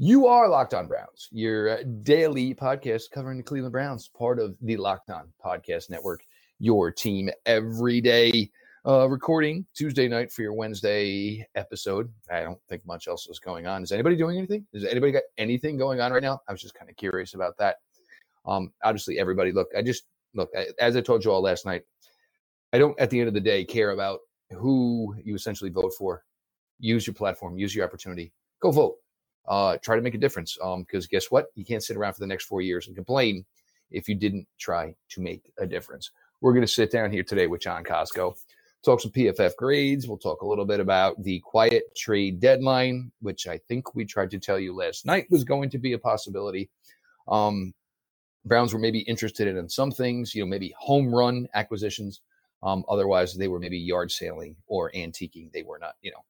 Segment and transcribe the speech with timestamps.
[0.00, 4.76] You are Locked On Browns, your daily podcast covering the Cleveland Browns, part of the
[4.76, 6.20] Locked On Podcast Network,
[6.60, 8.48] your team every day.
[8.86, 12.12] Uh, recording Tuesday night for your Wednesday episode.
[12.30, 13.82] I don't think much else is going on.
[13.82, 14.64] Is anybody doing anything?
[14.72, 16.42] Does anybody got anything going on right now?
[16.48, 17.78] I was just kind of curious about that.
[18.46, 20.48] Um, obviously, everybody, look, I just, look,
[20.80, 21.82] as I told you all last night,
[22.72, 24.20] I don't, at the end of the day, care about
[24.52, 26.22] who you essentially vote for.
[26.78, 28.94] Use your platform, use your opportunity, go vote
[29.48, 30.54] uh, try to make a difference.
[30.54, 31.46] Because um, guess what?
[31.54, 33.44] You can't sit around for the next four years and complain
[33.90, 36.10] if you didn't try to make a difference.
[36.40, 38.36] We're going to sit down here today with John Costco,
[38.84, 40.06] talk some PFF grades.
[40.06, 44.30] We'll talk a little bit about the quiet trade deadline, which I think we tried
[44.32, 46.70] to tell you last night was going to be a possibility.
[47.26, 47.74] Um,
[48.44, 52.20] Browns were maybe interested in some things, you know, maybe home run acquisitions.
[52.62, 55.52] Um, otherwise, they were maybe yard sailing or antiquing.
[55.52, 56.24] They were not, you know,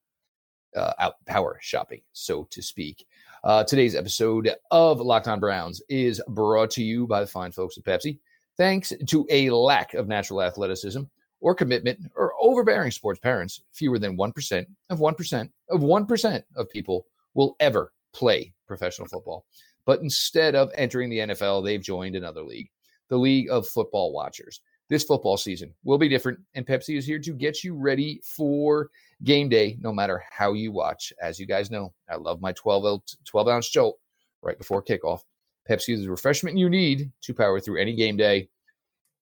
[0.76, 3.06] uh, out power shopping, so to speak.
[3.44, 7.78] Uh, today's episode of Locked On Browns is brought to you by the fine folks
[7.78, 8.18] at Pepsi.
[8.56, 11.02] Thanks to a lack of natural athleticism
[11.40, 17.06] or commitment or overbearing sports parents, fewer than 1% of 1% of 1% of people
[17.34, 19.44] will ever play professional football.
[19.84, 22.70] But instead of entering the NFL, they've joined another league,
[23.08, 24.60] the League of Football Watchers.
[24.88, 28.90] This football season will be different, and Pepsi is here to get you ready for
[29.24, 31.12] game day, no matter how you watch.
[31.20, 33.98] As you guys know, I love my 12, 12 ounce jolt
[34.42, 35.20] right before kickoff.
[35.68, 38.48] Pepsi is the refreshment you need to power through any game day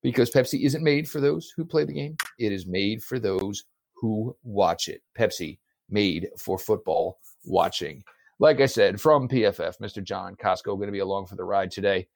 [0.03, 3.65] because Pepsi isn't made for those who play the game, it is made for those
[3.97, 5.03] who watch it.
[5.19, 8.05] Pepsi made for football watching.
[8.39, 10.05] Like I said, from PFF, Mr.
[10.05, 12.07] John Costco going to be along for the ride today.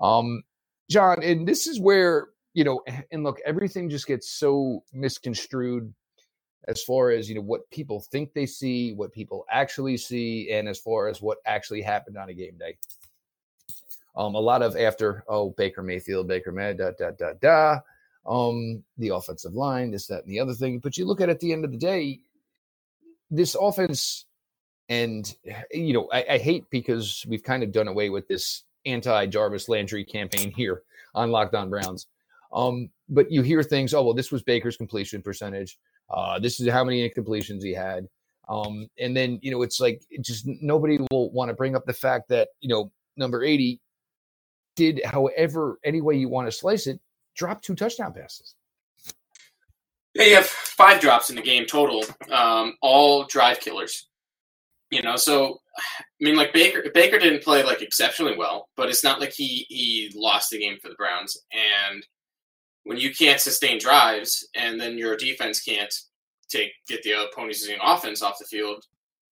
[0.00, 0.42] Um,
[0.88, 5.92] John, and this is where you know, and look, everything just gets so misconstrued
[6.68, 10.68] as far as you know what people think they see, what people actually see, and
[10.68, 12.76] as far as what actually happened on a game day.
[14.16, 17.78] Um, a lot of after oh Baker Mayfield, Baker May, da da da da,
[18.26, 20.78] um, the offensive line, this that and the other thing.
[20.78, 22.20] But you look at, it at the end of the day,
[23.30, 24.26] this offense,
[24.88, 25.34] and
[25.72, 29.68] you know I, I hate because we've kind of done away with this anti Jarvis
[29.68, 30.82] Landry campaign here
[31.14, 32.06] on Locked On Browns.
[32.52, 35.78] Um, but you hear things, oh, well, this was Baker's completion percentage.
[36.10, 38.08] Uh, this is how many incompletions he had.
[38.48, 41.94] Um, and then, you know, it's like, just nobody will want to bring up the
[41.94, 43.80] fact that, you know, number 80
[44.76, 47.00] did, however, any way you want to slice it,
[47.36, 48.54] drop two touchdown passes.
[50.14, 54.08] Yeah, you have five drops in the game total, um, all drive killers.
[54.90, 59.02] You know, so I mean, like Baker, Baker didn't play like exceptionally well, but it's
[59.02, 61.36] not like he he lost the game for the Browns.
[61.52, 62.06] And
[62.84, 65.94] when you can't sustain drives and then your defense can't
[66.48, 68.84] take get the opposing offense off the field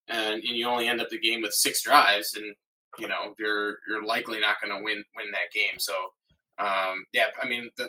[0.08, 2.54] and, and you only end up the game with six drives and
[2.98, 5.78] you know you're you're likely not going to win win that game.
[5.78, 5.94] So
[6.58, 7.88] um, yeah i mean the,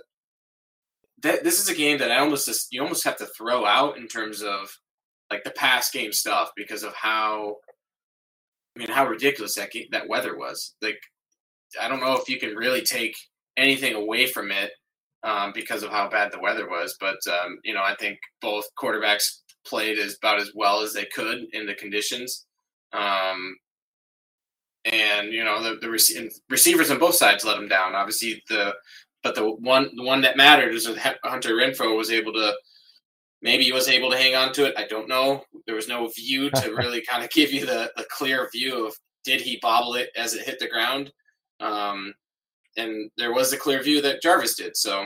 [1.22, 3.97] that, this is a game that i almost just you almost have to throw out
[3.97, 4.75] in terms of
[5.31, 7.57] like the past game stuff because of how
[8.75, 10.75] i mean how ridiculous that game, that weather was.
[10.81, 11.00] Like
[11.81, 13.16] i don't know if you can really take
[13.57, 14.72] anything away from it
[15.23, 16.95] um, because of how bad the weather was.
[17.00, 21.06] But um, you know, I think both quarterbacks played as about as well as they
[21.06, 22.45] could in the conditions.
[22.91, 23.56] Um,
[24.85, 27.95] and you know, the, the rec- receivers on both sides let them down.
[27.95, 28.73] Obviously, the
[29.22, 32.53] but the one the one that mattered is that Hunter Renfrow was able to.
[33.41, 34.73] Maybe he was able to hang on to it.
[34.78, 35.44] I don't know.
[35.66, 38.95] There was no view to really kind of give you the, the clear view of
[39.25, 41.12] did he bobble it as it hit the ground.
[41.59, 42.13] Um,
[42.78, 44.75] and there was a clear view that Jarvis did.
[44.75, 45.06] So,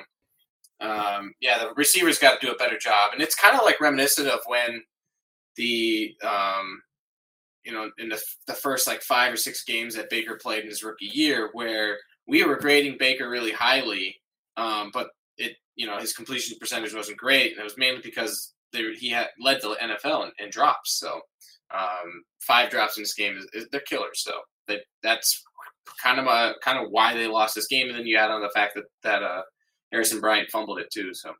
[0.80, 3.82] um, yeah, the receivers got to do a better job, and it's kind of like
[3.82, 4.82] reminiscent of when
[5.56, 6.82] the um,
[7.64, 10.70] you know in the, the first like five or six games that Baker played in
[10.70, 14.16] his rookie year, where we were grading Baker really highly,
[14.56, 18.54] um, but it you know his completion percentage wasn't great, and it was mainly because
[18.72, 21.00] they, he had led the NFL in, in drops.
[21.00, 21.22] So
[21.74, 24.22] um, five drops in this game is, is they're killers.
[24.24, 24.34] So
[24.68, 25.44] that that's
[26.02, 28.42] kind of a kind of why they lost this game, and then you add on
[28.42, 29.42] the fact that that uh,
[29.92, 31.14] Harrison Bryant fumbled it too.
[31.14, 31.34] So.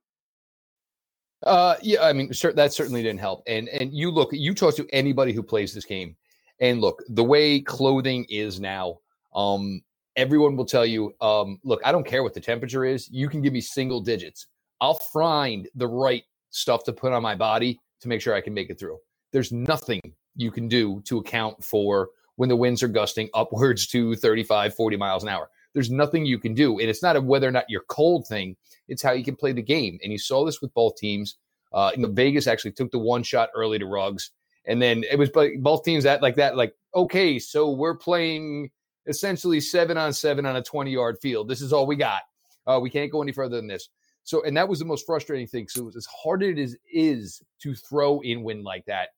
[1.44, 3.44] Uh, yeah, I mean, that certainly didn't help.
[3.48, 6.16] And and you look, you talk to anybody who plays this game,
[6.60, 8.98] and look, the way clothing is now,
[9.36, 9.82] um,
[10.16, 13.08] everyone will tell you, um, look, I don't care what the temperature is.
[13.10, 14.48] You can give me single digits.
[14.82, 18.54] I'll find the right stuff to put on my body to make sure I can
[18.54, 18.98] make it through.
[19.32, 20.02] There's nothing
[20.36, 24.98] you can do to account for when the winds are gusting upwards to 35, 40
[24.98, 25.50] miles an hour.
[25.74, 26.80] There's nothing you can do.
[26.80, 28.56] And it's not a whether or not you're cold thing,
[28.88, 30.00] it's how you can play the game.
[30.02, 31.36] And you saw this with both teams.
[31.74, 34.32] Uh, you know, Vegas actually took the one shot early to Ruggs.
[34.66, 35.30] And then it was
[35.60, 38.70] both teams at like that, like, okay, so we're playing
[39.08, 41.48] essentially seven on seven on a 20 yard field.
[41.48, 42.22] This is all we got.
[42.66, 43.90] Uh, we can't go any further than this.
[44.24, 45.70] So, and that was the most frustrating thing.
[45.70, 49.10] So, as hard as it is to throw in wind like that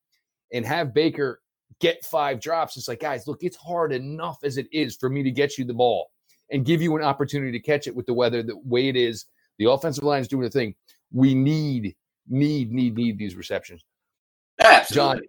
[0.53, 1.41] and have Baker
[1.79, 5.23] get five drops, it's like, guys, look, it's hard enough as it is for me
[5.23, 6.11] to get you the ball
[6.51, 9.25] and give you an opportunity to catch it with the weather the way it is.
[9.57, 10.75] The offensive line is doing a thing.
[11.11, 11.95] We need,
[12.27, 13.83] need, need, need these receptions.
[14.59, 14.95] Absolutely.
[14.95, 15.21] John,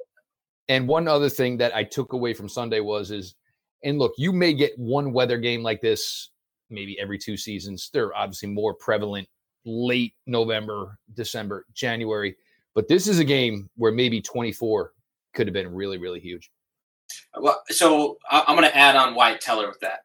[0.69, 3.35] and one other thing that I took away from Sunday was is,
[3.83, 6.31] and look, you may get one weather game like this
[6.71, 7.91] maybe every two seasons.
[7.93, 9.29] They're obviously more prevalent
[9.65, 12.37] late November, December, January.
[12.75, 14.93] But this is a game where maybe 24
[15.35, 16.51] could have been really, really huge.
[17.39, 20.01] Well, so I'm going to add on Wyatt Teller with that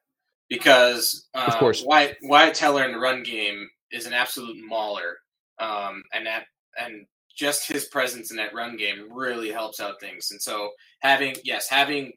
[0.49, 5.17] because uh, of course Wyatt, Wyatt Teller in the run game is an absolute mauler,
[5.59, 6.45] um, and that
[6.77, 7.05] and
[7.35, 10.31] just his presence in that run game really helps out things.
[10.31, 12.13] And so having yes, having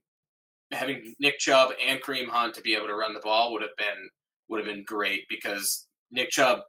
[0.71, 3.77] having Nick Chubb and Kareem Hunt to be able to run the ball would have
[3.77, 4.09] been
[4.49, 6.61] would have been great because Nick Chubb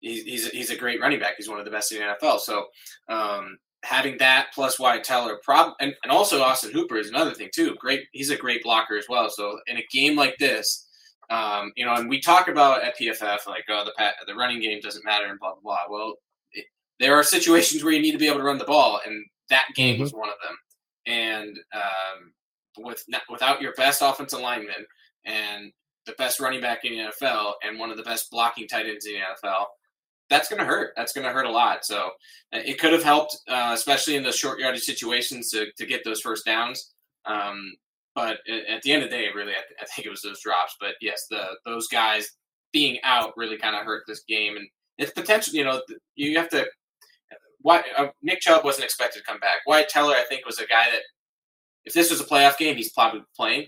[0.00, 1.34] he's he's a, he's a great running back.
[1.36, 2.40] He's one of the best in the NFL.
[2.40, 2.66] So
[3.08, 7.48] um, having that plus Wyatt Teller, prob and, and also Austin Hooper is another thing
[7.54, 7.76] too.
[7.78, 9.30] Great, he's a great blocker as well.
[9.30, 10.86] So in a game like this,
[11.30, 14.80] um, you know, and we talk about at PFF like oh the the running game
[14.80, 15.78] doesn't matter and blah blah blah.
[15.88, 16.14] Well,
[16.52, 16.66] it,
[16.98, 19.66] there are situations where you need to be able to run the ball, and that
[19.74, 20.02] game mm-hmm.
[20.02, 20.56] was one of them.
[21.06, 22.32] And um,
[22.84, 24.86] with without your best offensive lineman
[25.24, 25.72] and
[26.06, 29.06] the best running back in the NFL and one of the best blocking tight ends
[29.06, 29.64] in the NFL,
[30.28, 30.92] that's going to hurt.
[30.96, 31.84] That's going to hurt a lot.
[31.84, 32.10] So
[32.52, 36.04] uh, it could have helped, uh, especially in the short yardage situations, to, to get
[36.04, 36.94] those first downs.
[37.24, 37.72] Um,
[38.14, 38.38] but
[38.68, 40.76] at the end of the day, really, I, th- I, think it was those drops.
[40.80, 42.30] But yes, the those guys
[42.72, 45.54] being out really kind of hurt this game, and it's potential.
[45.54, 45.82] You know,
[46.14, 46.66] you have to.
[47.60, 49.58] Why uh, Nick Chubb wasn't expected to come back.
[49.66, 51.02] Wyatt Teller, I think, was a guy that
[51.84, 53.66] if this was a playoff game, he's probably playing.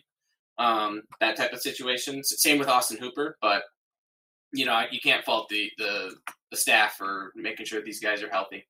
[0.56, 2.24] Um, that type of situation.
[2.24, 3.62] Same with Austin Hooper, but
[4.52, 6.14] you know you can't fault the the
[6.50, 8.66] the staff for making sure these guys are healthy.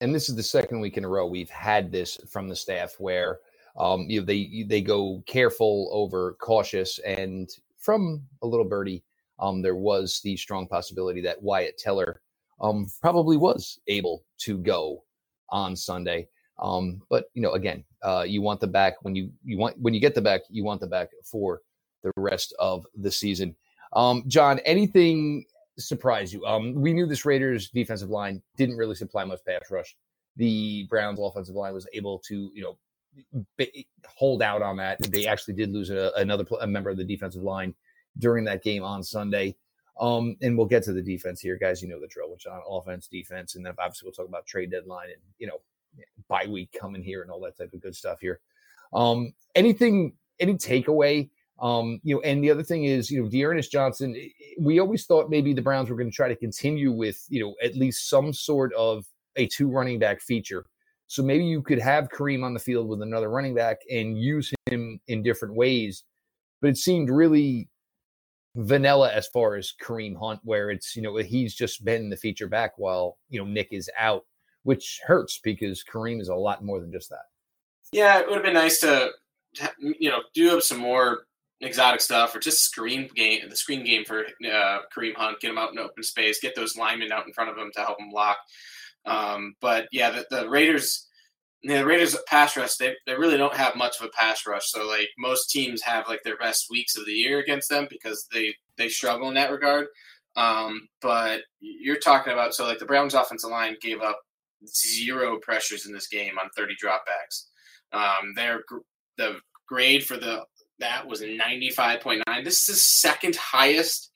[0.00, 2.94] And this is the second week in a row we've had this from the staff
[2.98, 3.40] where
[3.76, 9.04] um, you know, they they go careful over cautious, and from a little birdie,
[9.38, 12.20] um, there was the strong possibility that Wyatt Teller
[12.60, 15.04] um, probably was able to go
[15.50, 16.28] on Sunday.
[16.60, 19.94] Um, but you know, again, uh, you want the back when you you want when
[19.94, 21.60] you get the back, you want the back for
[22.02, 23.54] the rest of the season.
[23.92, 25.44] Um, John, anything
[25.78, 26.44] surprise you?
[26.44, 29.96] Um, we knew this Raiders defensive line didn't really supply much pass rush.
[30.36, 33.66] The Browns offensive line was able to, you know,
[34.06, 35.00] hold out on that.
[35.10, 37.74] They actually did lose a, another a member of the defensive line
[38.18, 39.56] during that game on Sunday.
[40.00, 41.82] Um, and we'll get to the defense here, guys.
[41.82, 44.70] You know the drill, which on offense, defense, and then obviously we'll talk about trade
[44.70, 45.60] deadline and you know
[46.30, 48.40] bye week coming here and all that type of good stuff here.
[48.94, 51.28] Um, anything, any takeaway?
[51.60, 54.16] Um, you know, and the other thing is, you know, D'Ernest Johnson.
[54.58, 57.54] We always thought maybe the Browns were going to try to continue with, you know,
[57.62, 59.04] at least some sort of
[59.36, 60.64] a two running back feature.
[61.06, 64.52] So maybe you could have Kareem on the field with another running back and use
[64.70, 66.04] him in different ways.
[66.62, 67.68] But it seemed really
[68.56, 72.48] vanilla as far as Kareem Hunt, where it's, you know, he's just been the feature
[72.48, 74.24] back while, you know, Nick is out
[74.62, 77.26] which hurts because Kareem is a lot more than just that.
[77.92, 79.10] Yeah, it would have been nice to,
[79.78, 81.24] you know, do up some more
[81.60, 85.58] exotic stuff or just screen game, the screen game for uh, Kareem Hunt, get him
[85.58, 88.10] out in open space, get those linemen out in front of him to help him
[88.10, 88.38] block.
[89.06, 91.08] Um, but yeah, the, the Raiders,
[91.62, 94.70] the Raiders pass rush, they, they really don't have much of a pass rush.
[94.70, 98.26] So like most teams have like their best weeks of the year against them because
[98.32, 99.88] they they struggle in that regard.
[100.36, 104.20] Um, but you're talking about so like the Browns offensive line gave up
[104.66, 107.46] zero pressures in this game on 30 dropbacks.
[107.92, 108.62] Um, their
[109.16, 109.36] the
[109.66, 110.44] grade for the
[110.78, 112.22] that was 95.9.
[112.42, 114.10] This is the second highest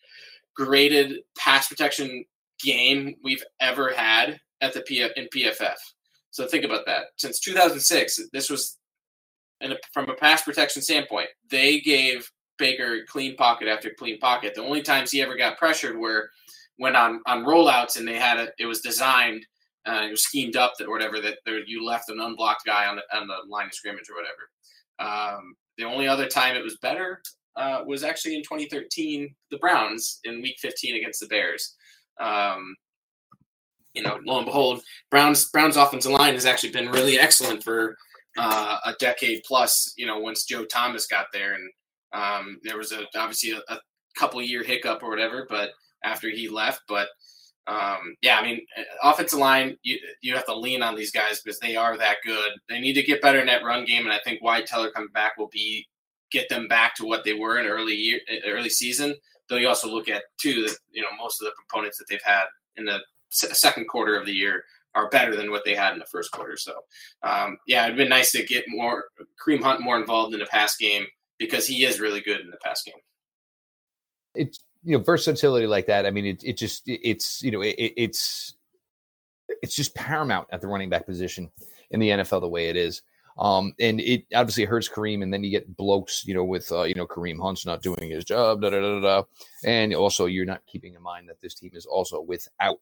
[0.57, 2.25] graded pass protection
[2.63, 5.77] game we've ever had at the PF, in PFF.
[6.31, 7.05] So think about that.
[7.17, 8.79] Since 2006, this was
[9.61, 14.55] and from a pass protection standpoint, they gave Baker clean pocket after clean pocket.
[14.55, 16.31] The only times he ever got pressured were
[16.77, 18.53] when on on rollouts and they had it.
[18.59, 19.47] It was designed
[19.87, 23.27] uh, schemed up that or whatever that you left an unblocked guy on the, on
[23.27, 24.49] the line of scrimmage or whatever.
[24.99, 27.21] Um, the only other time it was better
[27.57, 31.75] uh, was actually in 2013, the Browns in Week 15 against the Bears.
[32.21, 32.77] Um,
[33.93, 37.97] you know, lo and behold, Browns Browns offensive line has actually been really excellent for
[38.39, 39.93] uh, a decade plus.
[39.97, 41.71] You know, once Joe Thomas got there, and
[42.13, 43.81] Um, there was a obviously a, a
[44.17, 45.71] couple year hiccup or whatever, but
[46.05, 47.09] after he left, but
[47.67, 51.41] um, yeah, I mean, uh, offensive line, you you have to lean on these guys
[51.41, 52.53] because they are that good.
[52.69, 55.11] They need to get better in that run game, and I think Wyatt Teller coming
[55.15, 55.87] back will be
[56.31, 59.15] get them back to what they were in early year, early season.
[59.49, 62.21] Though you also look at too that you know most of the components that they've
[62.23, 62.45] had
[62.77, 66.05] in the second quarter of the year are better than what they had in the
[66.07, 66.57] first quarter.
[66.57, 66.75] So,
[67.23, 69.07] um, yeah, it'd been nice to get more
[69.45, 71.07] Kareem Hunt more involved in the pass game
[71.39, 72.95] because he is really good in the pass game.
[74.35, 76.07] It's you know versatility like that.
[76.07, 78.55] I mean, it it just it's you know it, it's
[79.63, 81.51] it's just paramount at the running back position
[81.91, 83.03] in the NFL the way it is.
[83.37, 86.83] Um, and it obviously hurts Kareem, and then you get blokes, you know, with uh,
[86.83, 89.23] you know Kareem Hunt's not doing his job, da da da da,
[89.65, 92.79] and also you're not keeping in mind that this team is also without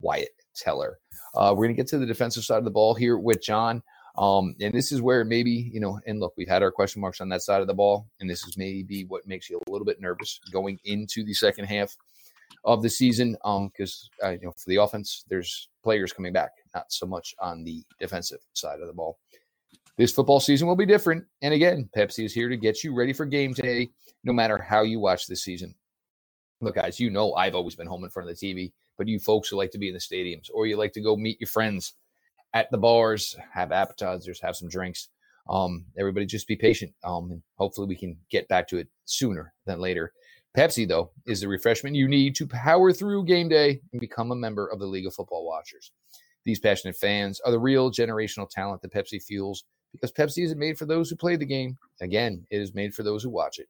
[0.00, 0.98] Wyatt Teller.
[1.34, 3.82] Uh, we're gonna get to the defensive side of the ball here with John.
[4.16, 7.20] Um, and this is where maybe, you know, and look, we've had our question marks
[7.20, 9.84] on that side of the ball, and this is maybe what makes you a little
[9.84, 11.96] bit nervous going into the second half
[12.64, 13.36] of the season.
[13.44, 17.34] Um, because uh, you know, for the offense, there's players coming back, not so much
[17.40, 19.18] on the defensive side of the ball.
[19.96, 21.24] This football season will be different.
[21.42, 23.90] And again, Pepsi is here to get you ready for game day,
[24.24, 25.74] no matter how you watch this season.
[26.60, 29.18] Look, guys, you know I've always been home in front of the TV, but you
[29.18, 31.48] folks who like to be in the stadiums or you like to go meet your
[31.48, 31.94] friends
[32.54, 35.08] at the bars, have appetizers, have some drinks.
[35.50, 36.92] Um, everybody just be patient.
[37.04, 40.12] Um, and hopefully we can get back to it sooner than later.
[40.56, 44.36] Pepsi, though, is the refreshment you need to power through game day and become a
[44.36, 45.90] member of the League of Football Watchers.
[46.44, 50.78] These passionate fans are the real generational talent that Pepsi fuels because Pepsi isn't made
[50.78, 51.76] for those who play the game.
[52.00, 53.66] Again, it is made for those who watch it.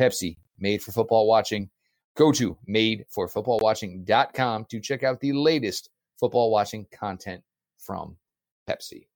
[0.00, 1.68] Pepsi, made for football watching.
[2.16, 7.42] Go to madeforfootballwatching.com to check out the latest football watching content
[7.78, 8.16] from
[8.68, 9.06] Pepsi.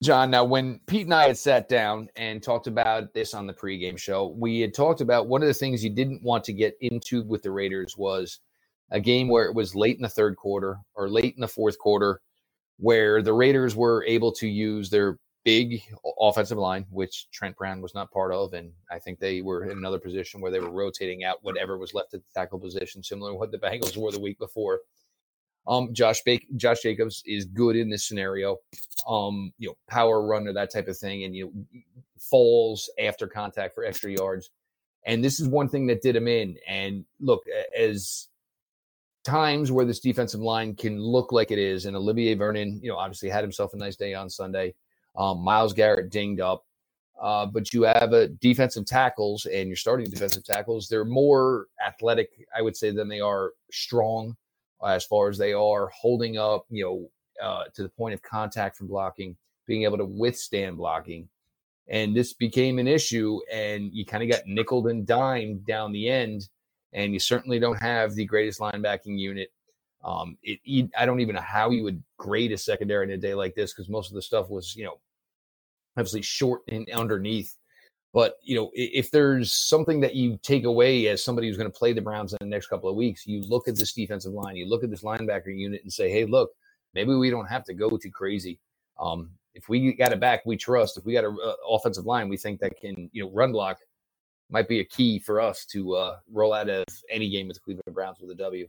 [0.00, 3.52] John, now when Pete and I had sat down and talked about this on the
[3.52, 6.76] pregame show, we had talked about one of the things you didn't want to get
[6.80, 8.38] into with the Raiders was
[8.90, 11.78] a game where it was late in the third quarter or late in the fourth
[11.78, 12.20] quarter,
[12.78, 15.82] where the Raiders were able to use their big
[16.20, 18.52] offensive line, which Trent Brown was not part of.
[18.52, 21.92] And I think they were in another position where they were rotating out whatever was
[21.92, 24.80] left at the tackle position, similar to what the Bengals were the week before.
[25.68, 28.56] Um, Josh ba- Josh Jacobs is good in this scenario.
[29.06, 31.80] Um, you know, power runner, that type of thing, and you know,
[32.18, 34.50] falls after contact for extra yards.
[35.04, 36.56] And this is one thing that did him in.
[36.66, 37.44] And look,
[37.78, 38.28] as
[39.24, 42.96] times where this defensive line can look like it is, and Olivier Vernon, you know,
[42.96, 44.74] obviously had himself a nice day on Sunday.
[45.16, 46.64] Um, Myles Garrett dinged up.
[47.20, 50.86] Uh, but you have a defensive tackles and you're starting defensive tackles.
[50.86, 54.36] They're more athletic, I would say, than they are strong
[54.86, 57.10] as far as they are holding up, you know,
[57.42, 61.28] uh, to the point of contact from blocking, being able to withstand blocking.
[61.88, 66.08] And this became an issue, and you kind of got nickled and dimed down the
[66.08, 66.48] end.
[66.92, 69.50] And you certainly don't have the greatest linebacking unit.
[70.04, 73.34] Um, it, I don't even know how you would grade a secondary in a day
[73.34, 74.98] like this because most of the stuff was, you know,
[75.96, 77.56] obviously short and underneath.
[78.18, 81.78] But you know, if there's something that you take away as somebody who's going to
[81.78, 84.56] play the Browns in the next couple of weeks, you look at this defensive line,
[84.56, 86.50] you look at this linebacker unit, and say, "Hey, look,
[86.94, 88.58] maybe we don't have to go too crazy.
[88.98, 90.98] Um, if we got it back, we trust.
[90.98, 93.78] If we got an uh, offensive line, we think that can, you know, run block
[94.50, 97.60] might be a key for us to uh, roll out of any game with the
[97.60, 98.66] Cleveland Browns with a W."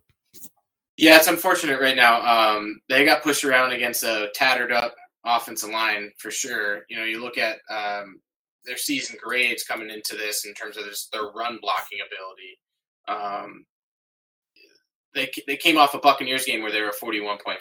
[0.95, 2.21] Yeah, it's unfortunate right now.
[2.21, 4.93] Um, they got pushed around against a tattered up
[5.25, 6.83] offensive line for sure.
[6.87, 8.21] You know, you look at um,
[8.65, 12.59] their season grades coming into this in terms of this, their run blocking ability.
[13.07, 13.65] Um,
[15.15, 17.57] they they came off a Buccaneers game where they were 41.4,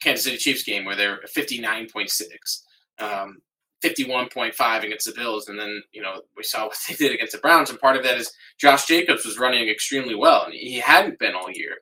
[0.00, 2.62] Kansas City Chiefs game where they're 59.6,
[3.00, 3.38] um,
[3.84, 7.38] 51.5 against the Bills, and then you know we saw what they did against the
[7.38, 11.18] Browns, and part of that is Josh Jacobs was running extremely well, and he hadn't
[11.18, 11.76] been all year,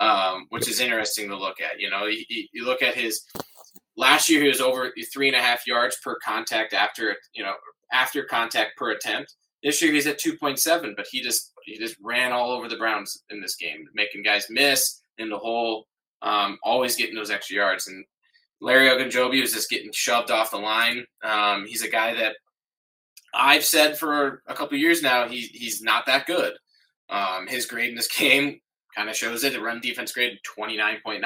[0.00, 1.78] um, which is interesting to look at.
[1.78, 3.22] You know, you, you look at his
[3.96, 7.54] last year he was over three and a half yards per contact after you know
[7.92, 9.34] after contact per attempt.
[9.62, 13.24] This year he's at 2.7, but he just he just ran all over the Browns
[13.30, 15.86] in this game, making guys miss in the hole,
[16.22, 17.88] um, always getting those extra yards.
[17.88, 18.04] And
[18.60, 21.04] Larry Ogunjobi was just getting shoved off the line.
[21.24, 22.36] Um, he's a guy that
[23.34, 26.54] I've said for a couple years now he, he's not that good.
[27.08, 28.60] Um, his grade in this game
[28.94, 29.52] kind of shows it.
[29.52, 31.22] The run defense grade 29.9.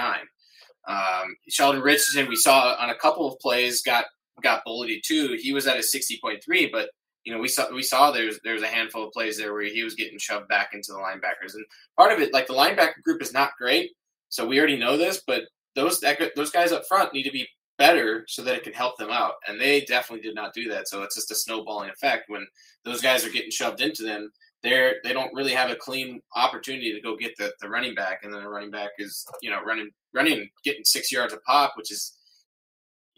[0.89, 4.07] Um, Sheldon Richardson, we saw on a couple of plays, got
[4.43, 5.37] got bullied too.
[5.41, 6.91] He was at a 60.3, but
[7.25, 9.85] you know, we saw we saw there's there's a handful of plays there where he
[9.85, 11.65] was getting shoved back into the linebackers, and
[11.97, 13.91] part of it, like the linebacker group, is not great.
[14.31, 15.43] So we already know this, but
[15.75, 17.47] those that, those guys up front need to be
[17.79, 19.35] better so that it can help them out.
[19.49, 20.87] And they definitely did not do that.
[20.89, 22.47] So it's just a snowballing effect when
[22.85, 24.31] those guys are getting shoved into them.
[24.63, 28.21] They're they don't really have a clean opportunity to go get the, the running back,
[28.23, 31.73] and then the running back is you know running running getting six yards a pop,
[31.77, 32.17] which is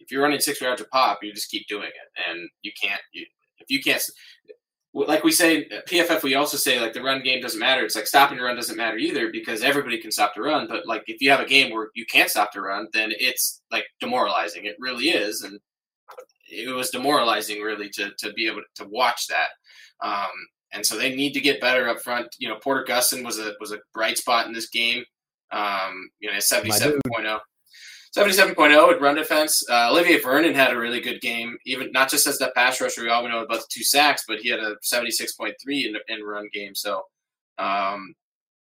[0.03, 3.01] if you're running six yards a pop, you just keep doing it, and you can't
[3.13, 3.25] you,
[3.59, 4.03] if you can't
[4.95, 7.85] like we say PFF, we also say like the run game doesn't matter.
[7.85, 10.69] It's like stopping the run doesn't matter either because everybody can stop the run.
[10.69, 13.63] But like if you have a game where you can't stop the run, then it's
[13.71, 14.67] like demoralizing.
[14.67, 15.59] It really is, and
[16.51, 19.49] it was demoralizing really to to be able to watch that.
[20.07, 20.31] Um,
[20.73, 22.27] and so they need to get better up front.
[22.39, 25.05] You know, Porter Gustin was a was a bright spot in this game.
[25.53, 27.39] Um, you know, seventy seven point oh.
[28.17, 29.65] 77.0 at run defense.
[29.71, 33.03] Uh, Olivier Vernon had a really good game, even not just as that pass rusher.
[33.03, 36.49] We all know about the two sacks, but he had a 76.3 in, in run
[36.53, 36.75] game.
[36.75, 37.05] So,
[37.59, 38.15] um,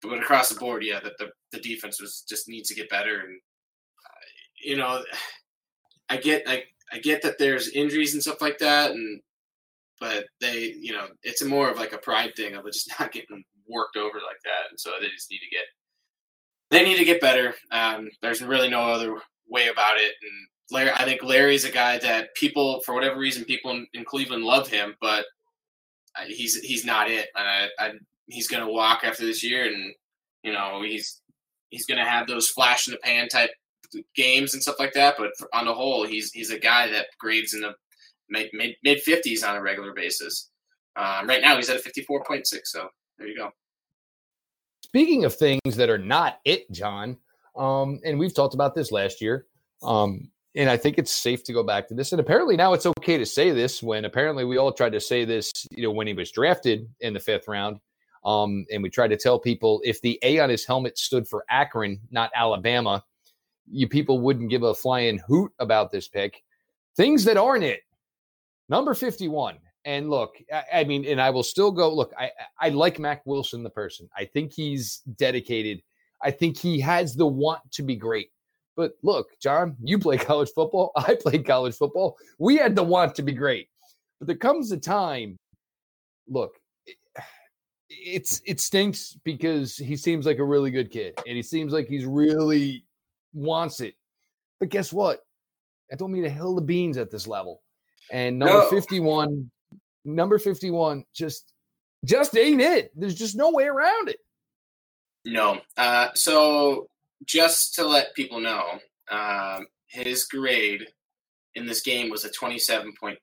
[0.03, 3.21] but across the board, yeah, that the, the defense was just needs to get better.
[3.21, 3.41] And
[4.07, 4.25] uh,
[4.63, 5.03] you know,
[6.09, 9.21] I get I, I get that there's injuries and stuff like that, and
[9.99, 13.45] but they, you know, it's more of like a pride thing of just not getting
[13.69, 15.65] worked over like that, and so they just need to get
[16.71, 17.55] they need to get better.
[17.73, 19.17] Um, there's really no other
[19.51, 20.15] way about it.
[20.23, 24.05] And Larry, I think Larry's a guy that people, for whatever reason, people in, in
[24.05, 25.27] Cleveland love him, but
[26.27, 27.29] he's he's not it.
[27.37, 27.93] And I, I,
[28.27, 29.95] he's going to walk after this year, and
[30.43, 31.21] you know he's
[31.71, 33.51] he's going to have those flash in the pan type
[34.15, 35.17] games and stuff like that.
[35.19, 37.75] But on the whole, he's he's a guy that grades in the
[38.29, 38.51] mid
[38.83, 40.51] mid fifties on a regular basis.
[40.97, 42.73] Um, right now, he's at a fifty four point six.
[42.73, 42.89] So
[43.19, 43.51] there you go.
[44.83, 47.17] Speaking of things that are not it, John,
[47.61, 49.47] um, and we've talked about this last year.
[49.83, 52.13] Um, and I think it's safe to go back to this.
[52.13, 55.25] And apparently now it's okay to say this when apparently we all tried to say
[55.25, 57.79] this, you know, when he was drafted in the fifth round.
[58.25, 61.45] Um, and we tried to tell people if the A on his helmet stood for
[61.51, 63.05] Akron, not Alabama,
[63.71, 66.43] you people wouldn't give a flying hoot about this pick.
[66.97, 67.81] Things that aren't it.
[68.69, 69.59] Number 51.
[69.85, 73.25] And look, I, I mean, and I will still go, look, I, I like Mac
[73.27, 74.09] Wilson, the person.
[74.17, 75.83] I think he's dedicated
[76.23, 78.31] I think he has the want to be great.
[78.77, 80.93] But look, John, you play college football.
[80.97, 82.17] I played college football.
[82.39, 83.69] We had the want to be great.
[84.19, 85.39] But there comes a time,
[86.29, 86.53] look,
[87.89, 91.89] it's it stinks because he seems like a really good kid and he seems like
[91.89, 92.85] he's really
[93.33, 93.95] wants it.
[94.59, 95.21] But guess what?
[95.93, 97.63] I don't mean to hell the beans at this level.
[98.13, 98.71] And number no.
[98.71, 99.51] 51,
[100.05, 101.53] number 51 just
[102.05, 102.93] just ain't it.
[102.97, 104.19] There's just no way around it.
[105.31, 105.61] No.
[105.77, 106.89] Uh, so
[107.25, 110.89] just to let people know, um, his grade
[111.55, 113.17] in this game was a 27.2.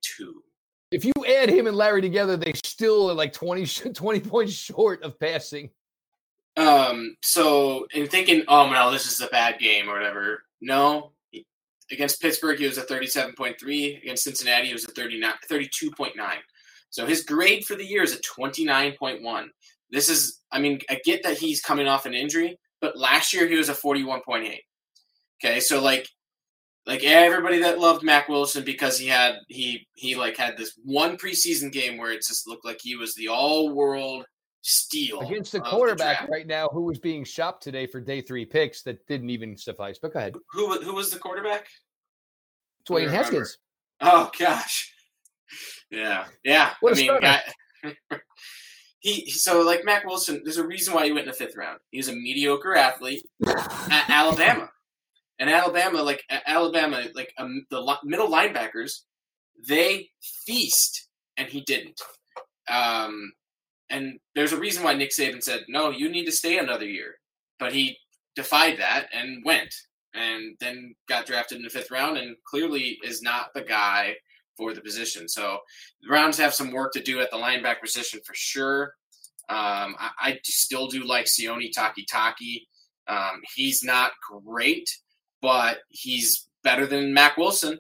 [0.92, 5.04] If you add him and Larry together, they still are like 20, 20 points short
[5.04, 5.70] of passing.
[6.56, 10.44] Um, so in thinking, oh no, this is a bad game or whatever.
[10.62, 11.12] No,
[11.92, 14.02] against Pittsburgh, he was a 37.3.
[14.02, 16.14] Against Cincinnati, he was a 39, 32.9.
[16.90, 19.48] So his grade for the year is a 29.1.
[19.92, 23.48] This is, I mean, I get that he's coming off an injury, but last year
[23.48, 24.58] he was a 41.8.
[25.44, 26.08] Okay, so like,
[26.86, 31.18] like everybody that loved Mac Wilson because he had he he like had this one
[31.18, 34.26] preseason game where it just looked like he was the all world
[34.62, 38.46] steal against the quarterback the right now who was being shopped today for day three
[38.46, 40.00] picks that didn't even suffice.
[40.02, 40.36] But go ahead.
[40.54, 41.68] Who who was the quarterback?
[42.88, 43.58] Dwayne Haskins.
[44.02, 44.94] Oh gosh.
[45.90, 46.74] Yeah, yeah.
[46.82, 47.42] What I mean, I,
[49.00, 50.42] he so like Mac Wilson.
[50.44, 51.80] There's a reason why he went in the fifth round.
[51.92, 54.70] He was a mediocre athlete at Alabama,
[55.40, 59.02] and Alabama, like Alabama, like um, the middle linebackers,
[59.68, 60.10] they
[60.46, 61.08] feast,
[61.38, 62.02] and he didn't.
[62.70, 63.32] Um,
[63.90, 67.16] and there's a reason why Nick Saban said, "No, you need to stay another year,"
[67.60, 67.98] but he
[68.36, 69.74] defied that and went,
[70.14, 74.16] and then got drafted in the fifth round, and clearly is not the guy
[74.58, 75.30] for the position.
[75.30, 75.60] So
[76.02, 78.96] the Browns have some work to do at the linebacker position for sure.
[79.50, 82.64] Um, I, I, still do like Sione Takitaki.
[83.08, 84.12] Um, he's not
[84.46, 84.90] great,
[85.42, 87.80] but he's better than Mac Wilson.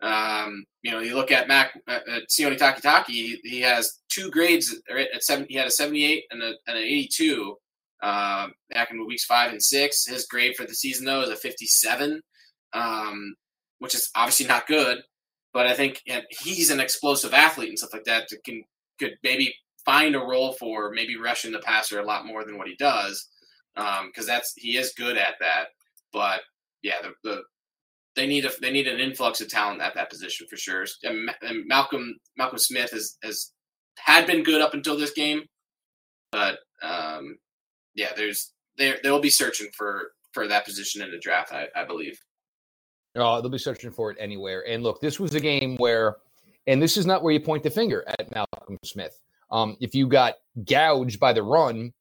[0.00, 4.30] Um, you know, you look at Mac uh, at Sione Takitaki, he, he has two
[4.30, 5.46] grades at seven.
[5.48, 7.56] He had a 78 and, a, and an 82
[8.02, 10.06] uh, back in weeks five and six.
[10.06, 12.20] His grade for the season though is a 57,
[12.72, 13.34] um,
[13.78, 15.02] which is obviously not good.
[15.54, 18.64] But I think he's an explosive athlete and stuff like that that can
[18.98, 19.54] could maybe
[19.86, 23.28] find a role for maybe rushing the passer a lot more than what he does
[23.74, 25.66] because um, that's he is good at that.
[26.12, 26.40] But
[26.82, 27.42] yeah, the, the
[28.16, 30.86] they need a they need an influx of talent at that position for sure.
[31.02, 33.52] And, and Malcolm Malcolm Smith has has
[33.96, 35.42] had been good up until this game,
[36.32, 37.36] but um,
[37.94, 41.52] yeah, there's they they'll be searching for for that position in the draft.
[41.52, 42.18] I, I believe.
[43.16, 44.64] Oh, they'll be searching for it anywhere.
[44.66, 46.16] And look, this was a game where,
[46.66, 49.20] and this is not where you point the finger at Malcolm Smith.
[49.50, 51.92] Um, if you got gouged by the run,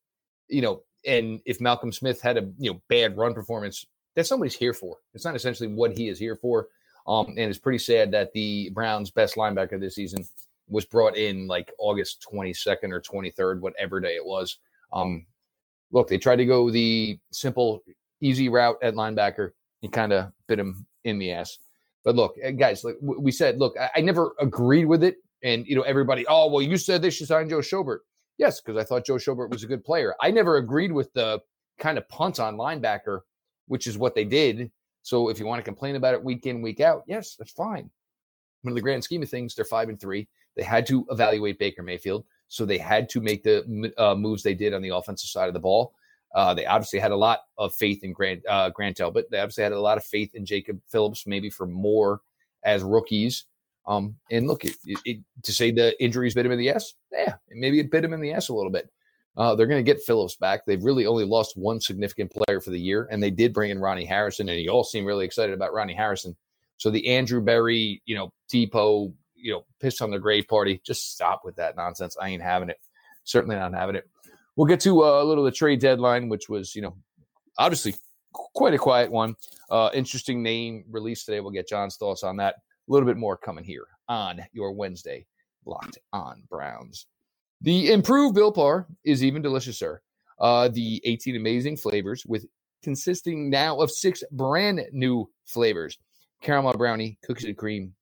[0.47, 4.55] you know, and if Malcolm Smith had a you know bad run performance, that's somebody's
[4.55, 4.97] here for.
[5.13, 6.67] It's not essentially what he is here for.
[7.05, 10.23] Um, and it's pretty sad that the Browns' best linebacker this season
[10.69, 14.57] was brought in like August 22nd or 23rd, whatever day it was.
[14.93, 15.25] Um,
[15.91, 17.83] look, they tried to go the simple,
[18.21, 21.59] easy route at linebacker and kind of bit him in the ass.
[22.03, 25.17] But look, eh, guys, like we said, look, I, never agreed with it.
[25.43, 27.99] And, you know, everybody, oh, well, you said they should sign Joe Schobert.
[28.37, 30.15] Yes, because I thought Joe Schobert was a good player.
[30.21, 31.41] I never agreed with the
[31.79, 33.21] kind of punt on linebacker,
[33.67, 34.71] which is what they did.
[35.01, 37.89] So if you want to complain about it week in, week out, yes, that's fine.
[38.63, 40.27] But in the grand scheme of things, they're five and three.
[40.55, 42.25] They had to evaluate Baker Mayfield.
[42.47, 45.53] So they had to make the uh, moves they did on the offensive side of
[45.53, 45.93] the ball.
[46.33, 49.29] Uh, they obviously had a lot of faith in Grant uh, Grant Delpit.
[49.29, 52.21] They obviously had a lot of faith in Jacob Phillips, maybe for more
[52.63, 53.45] as rookies.
[53.85, 56.93] Um, and look, it, it, it, to say the injuries bit him in the ass,
[57.11, 58.89] yeah, maybe it bit him in the ass a little bit.
[59.35, 60.65] Uh, they're going to get Phillips back.
[60.65, 63.79] They've really only lost one significant player for the year, and they did bring in
[63.79, 66.35] Ronnie Harrison, and you all seem really excited about Ronnie Harrison.
[66.77, 70.81] So the Andrew Berry, you know, Depot, you know, pissed on the grave party.
[70.85, 72.15] Just stop with that nonsense.
[72.21, 72.79] I ain't having it.
[73.23, 74.07] Certainly not having it.
[74.55, 76.95] We'll get to uh, a little of the trade deadline, which was, you know,
[77.57, 77.95] obviously
[78.33, 79.35] quite a quiet one.
[79.69, 81.39] Uh, interesting name released today.
[81.39, 82.55] We'll get John's thoughts on that.
[82.55, 85.25] A little bit more coming here on your Wednesday
[85.65, 87.07] Locked on Browns.
[87.61, 89.99] The improved Built Bar is even deliciouser.
[90.39, 92.45] Uh, the 18 amazing flavors with
[92.83, 95.97] consisting now of six brand new flavors
[96.41, 97.93] caramel brownie, cookies and cream,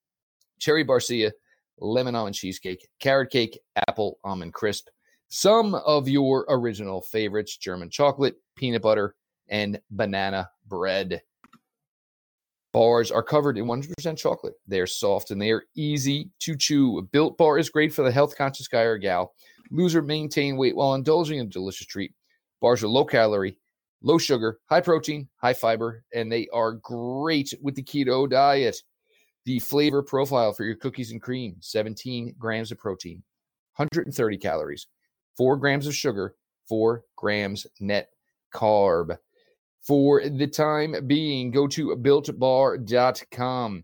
[0.59, 1.31] cherry barcia,
[1.79, 4.87] lemon almond cheesecake, carrot cake, apple almond crisp,
[5.31, 9.15] some of your original favorites German chocolate, peanut butter,
[9.47, 11.21] and banana bread.
[12.73, 14.55] Bars are covered in 100% chocolate.
[14.67, 16.97] They are soft and they are easy to chew.
[16.97, 19.33] A built bar is great for the health conscious guy or gal.
[19.71, 22.13] Lose or maintain weight while indulging in a delicious treat.
[22.59, 23.57] Bars are low calorie,
[24.01, 28.77] low sugar, high protein, high fiber, and they are great with the keto diet.
[29.45, 33.23] The flavor profile for your cookies and cream 17 grams of protein,
[33.77, 34.87] 130 calories,
[35.37, 36.35] 4 grams of sugar,
[36.67, 38.09] 4 grams net
[38.53, 39.17] carb
[39.81, 41.51] for the time being.
[41.51, 43.83] Go to builtbar.com.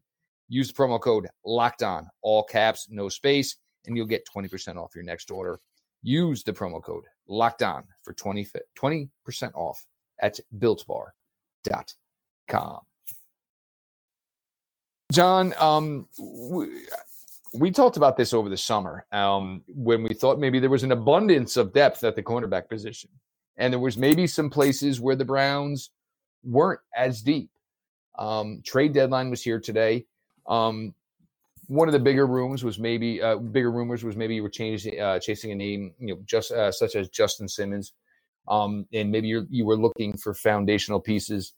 [0.49, 4.95] Use the promo code locked on, all caps, no space, and you'll get 20% off
[4.95, 5.59] your next order.
[6.03, 9.09] Use the promo code locked on for 20, 20%
[9.55, 9.85] off
[10.19, 11.11] at builtbar.com.
[15.11, 16.07] John, um,
[17.59, 20.91] we, talked about this over the summer um, when we thought maybe there was an
[20.91, 23.09] abundance of depth at the cornerback position
[23.57, 25.89] and there was maybe some places where the Browns
[26.43, 27.49] weren't as deep.
[28.17, 30.05] Um, trade deadline was here today.
[30.47, 30.93] Um,
[31.67, 34.99] one of the bigger rooms was maybe uh, bigger rumors was maybe you were changing,
[34.99, 37.93] uh, chasing a name, you know, just uh, such as Justin Simmons,
[38.47, 41.53] um, and maybe you you were looking for foundational pieces.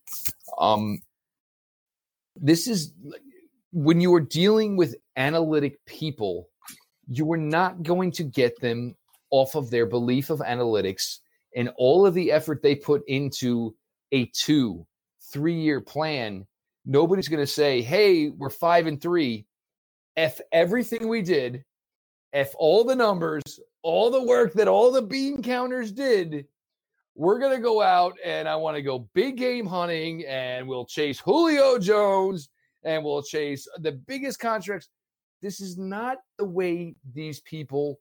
[0.58, 1.02] Um,
[2.36, 2.94] this is
[3.72, 6.50] when you are dealing with analytic people,
[7.08, 8.96] you are not going to get them
[9.30, 11.20] off of their belief of analytics
[11.56, 13.76] and all of the effort they put into
[14.12, 14.86] a two,
[15.32, 16.46] three year plan,
[16.86, 19.46] nobody's going to say, hey, we're five and three.
[20.16, 21.64] If everything we did,
[22.34, 23.44] if all the numbers,
[23.82, 26.46] all the work that all the bean counters did,
[27.16, 30.86] we're going to go out and I want to go big game hunting and we'll
[30.86, 32.50] chase Julio Jones
[32.84, 34.90] and we'll chase the biggest contracts.
[35.42, 38.00] This is not the way these people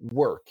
[0.00, 0.48] work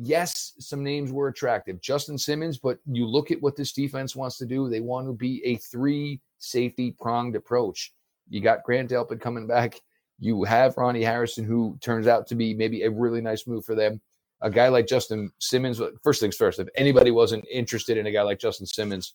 [0.00, 1.80] yes, some names were attractive.
[1.80, 4.68] Justin Simmons, but you look at what this defense wants to do.
[4.68, 7.92] They want to be a three safety pronged approach.
[8.28, 9.80] You got Grant Delpit coming back.
[10.18, 13.74] You have Ronnie Harrison, who turns out to be maybe a really nice move for
[13.74, 14.00] them.
[14.42, 18.22] A guy like Justin Simmons, first things first, if anybody wasn't interested in a guy
[18.22, 19.14] like Justin Simmons,